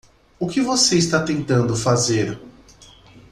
[0.39, 2.41] O que você está tentando fazer?